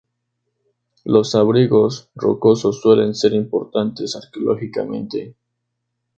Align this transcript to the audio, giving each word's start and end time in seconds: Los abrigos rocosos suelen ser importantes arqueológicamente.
Los 1.05 1.35
abrigos 1.35 2.09
rocosos 2.15 2.81
suelen 2.81 3.13
ser 3.13 3.33
importantes 3.33 4.15
arqueológicamente. 4.15 5.35